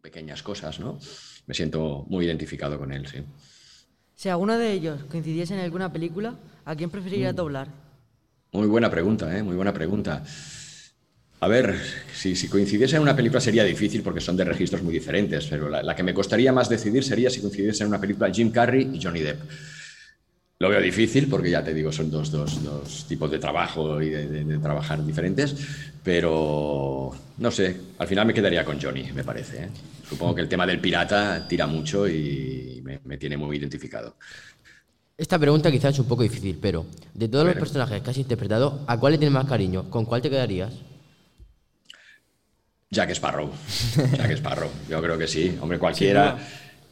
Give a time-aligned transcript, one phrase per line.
[0.00, 0.98] pequeñas cosas, ¿no?
[1.46, 3.18] Me siento muy identificado con él, sí.
[4.14, 6.34] Si alguno de ellos coincidiese en alguna película,
[6.64, 7.36] ¿a quién preferirías Mm.
[7.36, 7.68] doblar?
[8.52, 9.42] Muy buena pregunta, ¿eh?
[9.42, 10.24] Muy buena pregunta.
[11.40, 11.78] A ver,
[12.14, 15.68] si, si coincidiese en una película sería difícil porque son de registros muy diferentes, pero
[15.68, 18.90] la, la que me costaría más decidir sería si coincidiese en una película Jim Carrey
[18.94, 19.42] y Johnny Depp.
[20.58, 24.08] Lo veo difícil porque ya te digo, son dos, dos, dos tipos de trabajo y
[24.08, 25.54] de, de- de trabajar diferentes,
[26.02, 29.64] pero no sé, al final me quedaría con Johnny, me parece.
[29.64, 29.68] ¿eh?
[30.08, 34.16] Supongo que el tema del pirata tira mucho y me, me tiene muy identificado.
[35.18, 38.80] Esta pregunta quizás es un poco difícil, pero de todos los personajes que has interpretado,
[38.86, 39.90] ¿a cuál le tienes más cariño?
[39.90, 40.72] ¿Con cuál te quedarías?
[42.90, 43.50] Jack Sparrow.
[44.16, 44.70] Jack Sparrow.
[44.88, 45.56] Yo creo que sí.
[45.60, 46.36] Hombre, cualquiera.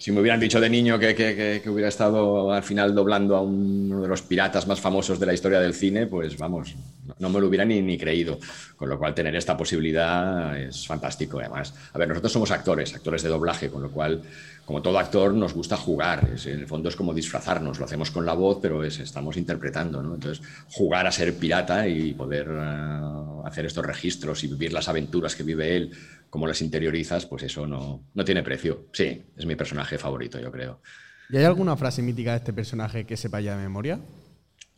[0.04, 3.40] Si me hubieran dicho de niño que, que- que- hubiera estado al final doblando a
[3.40, 6.74] uno de los piratas más famosos de la historia del cine, pues vamos,
[7.18, 8.38] no, me lo hubiera ni, ni creído.
[8.76, 11.72] Con lo cual, tener esta posibilidad es fantástico, además.
[11.94, 14.20] A ver, nosotros somos actores, actores de doblaje, con lo cual,
[14.66, 16.28] como todo actor, nos gusta jugar.
[16.34, 17.78] Es- en el fondo es como disfrazarnos.
[17.78, 20.16] Lo hacemos con la voz, pero es- estamos interpretando, ¿no?
[20.16, 23.00] Entonces, jugar a ser pirata y poder eh,
[23.46, 25.90] hacer estos registros y vivir las aventuras que vive él,
[26.34, 28.88] como las interiorizas, pues eso no, no tiene precio.
[28.92, 30.80] Sí, es mi personaje favorito, yo creo.
[31.28, 34.00] ¿Y hay alguna frase mítica de este personaje que sepa ya de memoria?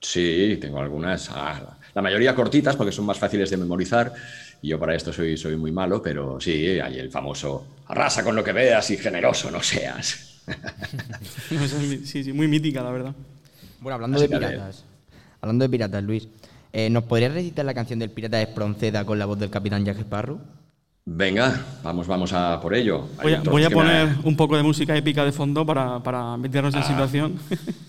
[0.02, 1.30] Sí, tengo algunas.
[1.32, 4.12] ah, la mayoría cortitas porque son más fáciles de memorizar.
[4.60, 8.36] Y yo para esto soy, soy muy malo, pero sí, hay el famoso arrasa con
[8.36, 10.42] lo que veas y generoso no seas.
[12.04, 13.14] Sí, sí, muy mítica, la verdad.
[13.80, 14.84] Bueno, hablando Así de piratas.
[15.41, 16.28] Hablando de piratas, Luis.
[16.72, 19.84] eh, ¿Nos podrías recitar la canción del pirata de Espronceda con la voz del capitán
[19.84, 20.41] Jack Sparrow?
[21.08, 23.06] Venga, vamos, vamos a por ello.
[23.22, 26.74] Voy a, voy me- poner un poco de música épica de fondo para, para meternos
[26.74, 27.38] en situación.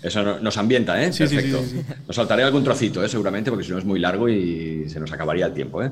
[0.00, 1.12] Eso no- nos ambienta, ¿eh?
[1.12, 1.58] Sí, sí, Perfecto.
[1.64, 1.94] sí, sí.
[2.06, 3.08] Nos saltaré algún trocito, ¿eh?
[3.08, 5.90] Seguramente, porque si no es muy largo y se nos acabaría el tiempo, ¿eh?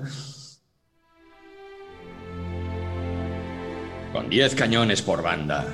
[4.13, 5.65] Con diez cañones por banda,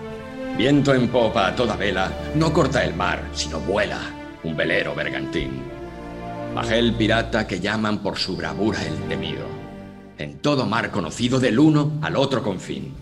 [0.56, 4.00] viento en popa a toda vela, no corta el mar, sino vuela
[4.42, 5.50] un velero bergantín.
[6.54, 9.44] Bajé el pirata que llaman por su bravura el temido,
[10.22, 12.94] en todo mar conocido del uno al otro confín.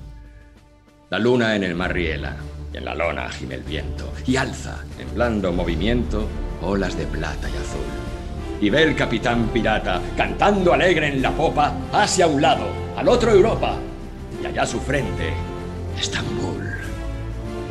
[1.10, 2.36] La luna en el mar riela,
[2.72, 6.26] y en la lona gime el viento, y alza, en blando movimiento,
[6.62, 7.84] olas de plata y azul.
[8.60, 12.66] Y ve el capitán pirata, cantando alegre en la popa, hacia un lado,
[12.96, 13.76] al otro Europa,
[14.42, 15.32] y allá su frente,
[15.98, 16.70] Estambul.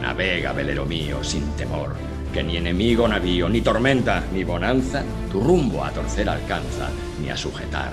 [0.01, 1.95] Navega, velero mío, sin temor,
[2.33, 6.89] que ni enemigo navío, ni tormenta, ni bonanza, tu rumbo a torcer alcanza,
[7.21, 7.91] ni a sujetar.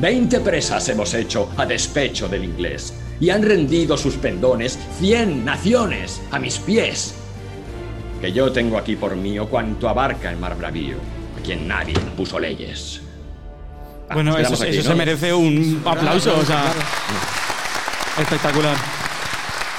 [0.00, 6.22] Veinte presas hemos hecho a despecho del inglés y han rendido sus pendones cien naciones
[6.30, 7.14] a mis pies.
[8.18, 10.96] Que yo tengo aquí por mío cuanto abarca el mar bravío,
[11.38, 13.02] a quien nadie puso leyes.
[14.08, 14.88] Ah, bueno, eso, aquí, eso ¿no?
[14.88, 16.72] se merece un aplauso, o sea,
[18.18, 18.76] espectacular.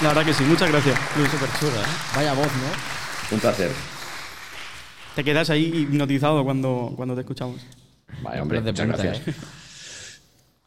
[0.02, 1.00] La verdad que sí, muchas gracias.
[1.18, 1.30] Luis.
[2.16, 3.36] Vaya voz, ¿no?
[3.36, 3.72] Un placer.
[5.16, 7.60] Te quedas ahí hipnotizado cuando, cuando te escuchamos.
[8.22, 9.28] Vale, hombre, muchas gracias.
[9.28, 9.34] ¿eh?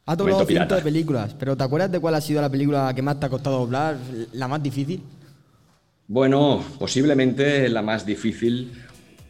[0.07, 3.01] Ha doblado cientos de películas, pero ¿te acuerdas de cuál ha sido la película que
[3.01, 3.97] más te ha costado doblar?
[4.33, 5.03] ¿La más difícil?
[6.07, 8.71] Bueno, posiblemente la más difícil.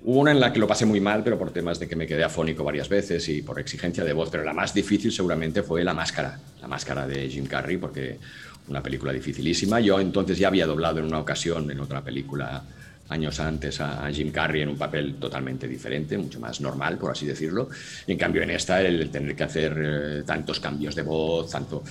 [0.03, 2.09] Hubo una en la que lo pasé muy mal, pero por temas de que me
[2.09, 5.85] quedé afónico varias veces y por exigencia de voz, pero la más difícil seguramente fue
[5.85, 8.19] La Máscara, La Máscara de Jim Carrey, porque
[8.67, 9.79] una película dificilísima.
[9.79, 12.65] Yo entonces ya había doblado en una ocasión, en otra película,
[13.09, 17.27] años antes, a Jim Carrey en un papel totalmente diferente, mucho más normal, por así
[17.27, 17.69] decirlo.
[18.07, 21.83] Y en cambio en esta, el tener que hacer eh, tantos cambios de voz, tanto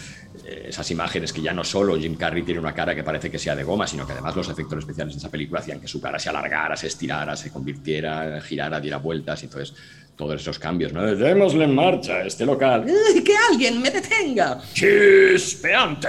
[0.46, 3.38] eh, esas imágenes que ya no solo Jim Carrey tiene una cara que parece que
[3.38, 6.02] sea de goma, sino que además los efectos especiales de esa película hacían que su
[6.02, 9.76] cara se alargara, se estirara, se convirtiera, girara, diera vueltas y entonces
[10.16, 11.04] todos esos cambios, ¿no?
[11.16, 12.86] Démosle en marcha a este local.
[12.88, 14.62] ¡Eh, ¡Que alguien me detenga!
[14.74, 16.08] ¡Chispeante!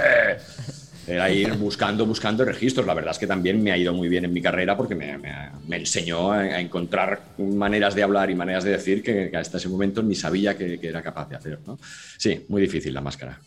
[1.07, 2.85] Era ir buscando, buscando registros.
[2.85, 5.17] La verdad es que también me ha ido muy bien en mi carrera porque me,
[5.17, 9.57] me- me enseñó a, encontrar maneras de hablar y maneras de decir que, que hasta
[9.57, 11.77] ese momento ni sabía que, que era capaz de hacer, ¿no?
[12.17, 13.39] Sí, muy difícil la máscara.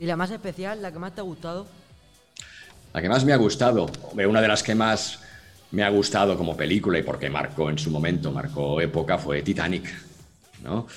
[0.00, 1.66] ¿Y la más especial, la que más te ha gustado?
[2.92, 5.20] La que más me ha gustado, una de las que más
[5.70, 9.84] me ha gustado como película y porque marcó en su momento, marcó época, fue Titanic,
[10.64, 10.88] ¿no?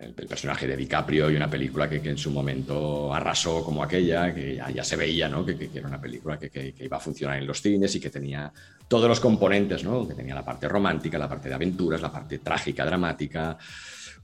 [0.00, 4.32] El, personaje de DiCaprio y una película que, que en su momento arrasó como aquella,
[4.32, 5.44] que ya, ya se veía, ¿no?
[5.44, 8.08] Que, que- era una película que- que iba a funcionar en los cines y que
[8.10, 8.52] tenía
[8.86, 10.06] todos los componentes, ¿no?
[10.06, 13.58] Que tenía la parte romántica, la parte de aventuras, la parte trágica, dramática.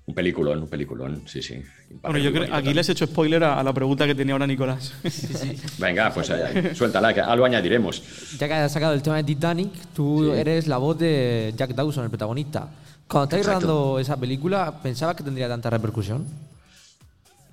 [0.06, 1.62] Un peliculón, un peliculón, sí, sí.
[2.02, 4.34] Bueno, yo creo, bonito aquí les he hecho spoiler a, a la pregunta que tenía
[4.34, 4.92] ahora Nicolás.
[5.78, 8.02] Venga, pues eh, suéltala, que algo añadiremos.
[8.38, 10.38] Ya que has sacado el tema de Titanic, tú Sí.
[10.38, 12.68] eres la voz de Jack Dawson, el protagonista.
[13.08, 13.66] Cuando estáis Exacto.
[13.66, 16.26] rodando esa película, ¿pensabas que tendría tanta repercusión?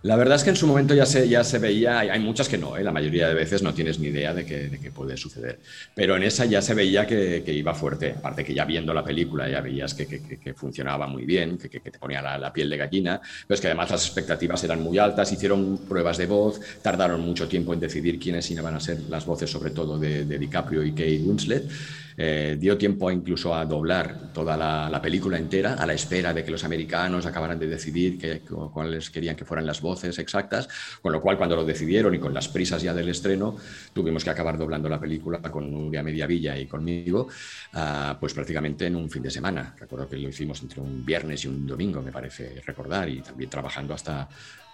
[0.03, 2.57] La verdad es que en su momento ya se, ya se veía, hay, muchas que
[2.57, 2.83] no, ¿eh?
[2.83, 5.59] la mayoría de veces no tienes ni idea de que, de que puede suceder,
[5.94, 9.03] pero en esa ya se veía que, que iba fuerte, aparte que ya viendo la
[9.03, 12.77] película ya veías que, que- funcionaba muy bien, que te ponía la, la piel de
[12.77, 17.21] gallina, pero es que además las expectativas eran muy altas, hicieron pruebas de voz, tardaron
[17.21, 20.83] mucho tiempo en decidir quiénes iban a ser las voces, sobre todo de, de DiCaprio
[20.83, 21.69] y Kate Winslet,
[22.18, 26.44] Eh, dio tiempo incluso a doblar toda la, la película entera a la espera de
[26.44, 30.68] que los americanos acabaran de decidir que- cu- cuáles querían que fueran las voces exactas,
[31.02, 33.56] con lo cual cuando lo decidieron y con las prisas ya del estreno,
[33.94, 37.28] tuvimos que acabar doblando la película con Nuria Mediavilla y conmigo,
[37.74, 39.75] ah, pues prácticamente en un fin de semana.
[39.80, 43.50] Recuerdo que lo hicimos entre un viernes y un domingo, me parece recordar, y también
[43.50, 44.28] trabajando hasta,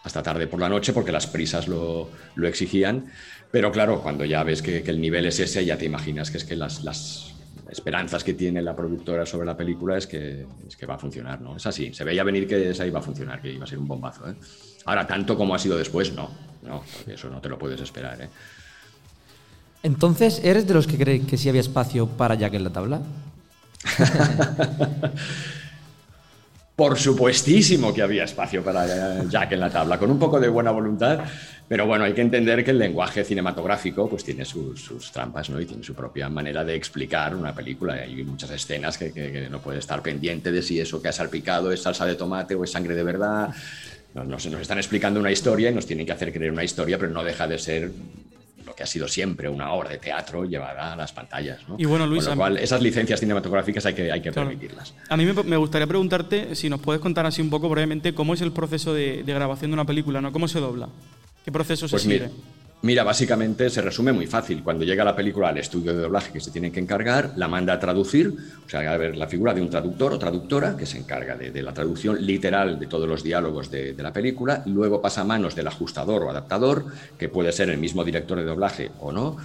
[0.08, 3.12] hasta tarde por la noche porque las prisas lo, lo exigían.
[3.52, 6.38] Pero claro, cuando ya ves que, que el nivel es ese, ya te imaginas que
[6.38, 7.34] es que las, las
[7.70, 11.42] esperanzas que tiene la productora sobre la película es que, es que va a funcionar,
[11.42, 11.56] ¿no?
[11.56, 13.88] Es así, se veía venir que esa iba a funcionar, que iba a ser un
[13.88, 14.36] bombazo, ¿eh?
[14.86, 16.30] Ahora, tanto como ha sido después, no,
[16.64, 18.30] no, porque eso no te lo puedes esperar, ¿eh?
[19.84, 23.02] Entonces, ¿eres de los que cree que sí había espacio para Jack en la tabla?
[26.78, 30.70] Por supuestísimo que había espacio para Jack en la tabla, con un poco de buena
[30.70, 31.22] voluntad,
[31.68, 35.60] pero bueno, hay que entender que el lenguaje cinematográfico pues tiene sus, trampas, ¿no?
[35.60, 37.96] Y tiene su propia manera de explicar una película.
[37.96, 41.82] Hay muchas escenas que, no puedes estar pendiente de si eso que ha salpicado es
[41.82, 43.50] salsa de tomate o es sangre de verdad.
[44.14, 46.64] No, no sé, nos están explicando una historia y nos tienen que hacer creer una
[46.64, 47.92] historia, pero no deja de ser
[48.68, 51.76] lo que ha sido siempre una obra de teatro llevada a las pantallas, ¿no?
[51.80, 54.50] Y bueno, Luis, Con lo cual, esas licencias cinematográficas hay que, hay que Claro.
[54.50, 54.94] permitirlas.
[55.10, 58.34] A mí me, me gustaría preguntarte si nos puedes contar así un poco brevemente cómo
[58.34, 60.32] es el proceso de, de grabación de una película, ¿no?
[60.32, 60.90] ¿Cómo se dobla?
[61.46, 62.30] ¿Qué proceso se Pues sigue?
[62.88, 64.64] Mira, básicamente se resume muy fácil.
[64.64, 67.74] Cuando llega la película al estudio de doblaje que se tiene que encargar, la manda
[67.74, 68.34] a traducir,
[68.66, 71.52] o sea, a ver la figura de un traductor o traductora que se encarga de,
[71.52, 75.26] de la traducción literal de todos los diálogos de, de la película, luego pasa a
[75.26, 76.86] manos del ajustador o adaptador,
[77.18, 79.36] que puede ser el mismo director de doblaje o no.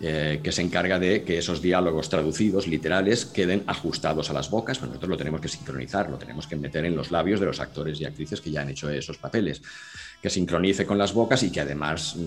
[0.00, 4.78] Eh, que se encarga de que esos diálogos traducidos, literales, queden ajustados a las bocas.
[4.78, 7.60] Bueno, nosotros lo tenemos que sincronizar, lo tenemos que meter en los labios de los
[7.60, 9.60] actores y actrices que ya han hecho esos papeles
[10.20, 12.20] que sincronice con las bocas y que además mm,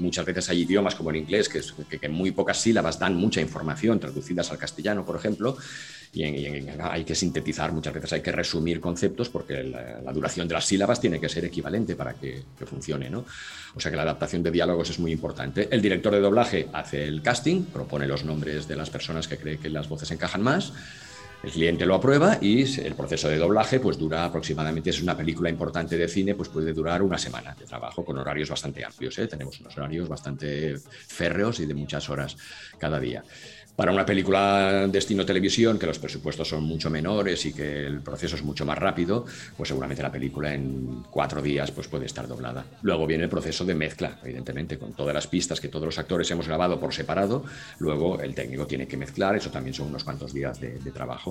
[0.00, 3.40] muchas veces hay idiomas como el inglés que, que- que muy pocas sílabas dan mucha
[3.40, 5.56] información traducidas al castellano, por ejemplo,
[6.12, 10.54] y, hay que sintetizar, muchas veces hay que resumir conceptos porque la, la duración de
[10.54, 13.24] las sílabas tiene que ser equivalente para que, que funcione, ¿no?
[13.74, 15.68] O sea que la adaptación de diálogos es muy importante.
[15.70, 19.58] El director de doblaje hace el casting, propone los nombres de las personas que cree
[19.58, 20.72] que las voces encajan más.
[21.42, 25.48] El cliente lo aprueba y el proceso de doblaje pues dura aproximadamente, es una película
[25.48, 29.18] importante de cine, pues puede durar una semana de trabajo con horarios bastante amplios.
[29.18, 29.26] ¿eh?
[29.26, 32.36] Tenemos unos horarios bastante férreos y de muchas horas
[32.78, 33.24] cada día.
[33.74, 38.36] Para una película destino televisión, que los presupuestos son mucho menores y que el proceso
[38.36, 39.24] es mucho más rápido,
[39.56, 42.66] pues seguramente la película en cuatro días pues puede estar doblada.
[42.82, 46.30] Luego viene el proceso de mezcla, evidentemente, con todas las pistas que todos los actores
[46.30, 47.44] hemos grabado por separado.
[47.78, 51.29] Luego el técnico tiene que mezclar, eso también son unos cuantos días de trabajo.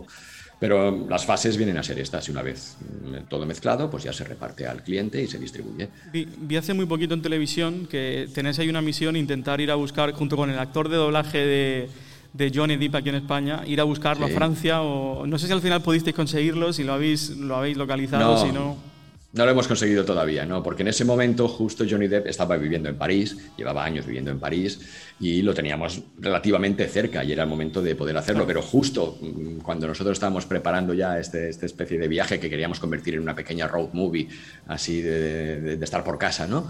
[0.60, 4.12] Pero las fases vienen a ser estas y una vez mm, todo mezclado, pues ya
[4.12, 5.88] se reparte al cliente y se distribuye.
[6.12, 9.76] Vi, vi hace muy poquito en televisión que tenéis ahí una misión, intentar ir a
[9.76, 11.90] buscar, junto con el actor de doblaje de,
[12.34, 14.34] de Johnny Depp aquí en España, ir a buscarlo Sí.
[14.34, 17.78] a Francia o no sé si al final pudisteis conseguirlo, si lo habéis, lo habéis
[17.78, 18.46] localizado, No.
[18.46, 18.99] si no...
[19.32, 20.64] No lo hemos conseguido todavía, ¿no?
[20.64, 24.40] Porque en ese momento justo Johnny Depp estaba viviendo en París, llevaba años viviendo en
[24.40, 24.80] París
[25.20, 28.48] y lo teníamos relativamente cerca y era el momento de poder hacerlo.
[28.48, 32.80] Pero justo mm, cuando nosotros estábamos preparando ya este, esta especie de viaje que queríamos
[32.80, 34.28] convertir en una pequeña road movie,
[34.66, 36.68] así de, de- de estar por casa, ¿no?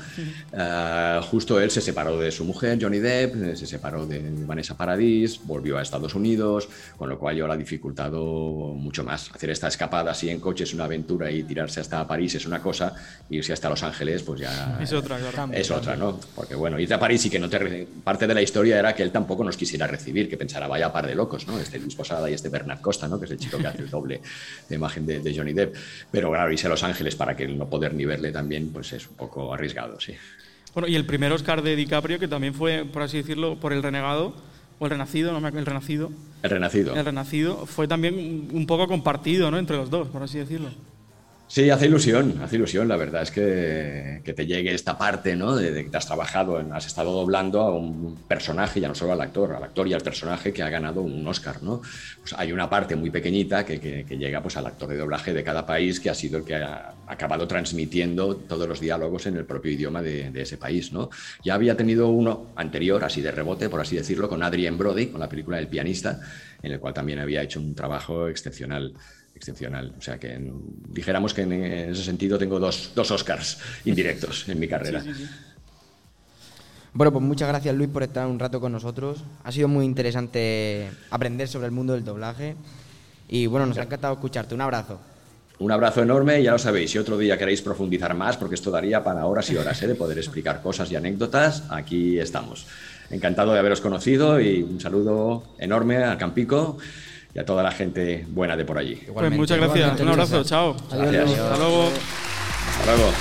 [0.53, 4.75] Ah, justo él se separó de su mujer, Johnny Depp, eh, se separó de Vanessa
[4.75, 6.67] Paradis, volvió a Estados Unidos,
[6.97, 9.31] con lo cual yo lo ha dificultado mucho más.
[9.33, 12.61] Hacer esta escapada así en coche es una aventura y tirarse hasta París es una
[12.61, 12.93] cosa,
[13.29, 15.53] irse hasta Los Ángeles pues ya Es otra, claro.
[15.53, 16.19] es otra, ¿no?
[16.35, 17.87] Porque bueno, irte a París y que no te...
[18.03, 21.07] Parte de la historia era que él tampoco nos quisiera recibir, que pensara, vaya par
[21.07, 21.59] de locos, ¿no?
[21.59, 23.19] Este Luis Posada y este Bernard Costa, ¿no?
[23.19, 24.21] Que es el chico que hace el doble
[24.67, 25.75] de imagen de, de Johnny Depp.
[26.11, 29.07] Pero claro, irse a Los Ángeles para que no poder ni verle también, pues es
[29.07, 30.13] un poco arriesgado, sí.
[30.73, 33.81] Bueno, y el primer Oscar de DiCaprio, que también fue, por así decirlo, por El
[33.81, 34.35] Renegado,
[34.77, 36.11] o El Renacido, no me acuerdo, El Renacido.
[36.43, 36.95] El Renacido.
[36.95, 39.57] El Renacido fue también un poco compartido, ¿no?
[39.57, 40.69] Entre los dos, por así decirlo.
[41.51, 42.87] Sí, hace ilusión, hace ilusión.
[42.87, 45.55] La verdad es que, que te llegue esta parte, ¿no?
[45.55, 49.13] De, de que te has trabajado, has estado doblando a un personaje, ya no solo
[49.13, 51.79] al actor, al actor y al personaje que ha ganado un Oscar, ¿no?
[51.81, 55.33] Pues hay una parte muy pequeñita que, que- que llega pues, al actor de doblaje
[55.33, 59.35] de cada país que ha sido el que ha acabado transmitiendo todos los diálogos en
[59.37, 61.09] el propio idioma de, de ese país, ¿no?
[61.43, 65.19] Ya había tenido uno anterior, así de rebote, por así decirlo, con Adrien Brody, con
[65.19, 66.19] la película El pianista,
[66.61, 68.93] en el cual también había hecho un trabajo excepcional.
[69.35, 69.93] Excepcional.
[69.97, 74.59] O sea que en- dijéramos que en ese sentido tengo dos, dos Oscars indirectos en
[74.59, 75.03] mi carrera.
[76.93, 79.23] Bueno, pues muchas gracias Luis por estar un rato con nosotros.
[79.43, 82.55] Ha sido muy interesante aprender sobre el mundo del doblaje.
[83.27, 84.55] Y bueno, nos ha encantado escucharte.
[84.55, 84.99] Un abrazo.
[85.59, 88.71] Un abrazo enorme y ya lo sabéis, si otro día queréis profundizar más, porque esto
[88.71, 89.87] daría para horas y horas ¿eh?
[89.87, 92.65] de poder explicar cosas y anécdotas, aquí estamos.
[93.09, 96.77] Encantado de haberos conocido y un saludo enorme al Campico
[97.33, 98.95] y a toda la gente buena de por allí.
[99.13, 99.99] Pues muchas gracias.
[99.99, 100.43] Un abrazo.
[100.43, 100.75] Chao.
[100.91, 101.39] Gracias.
[101.39, 101.89] Hasta luego.
[102.79, 103.11] Hasta luego.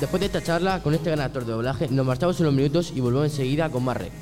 [0.00, 3.00] Después de esta charla con este gran actor de doblaje, nos marchamos unos minutos y
[3.00, 4.12] volvemos enseguida con más rec.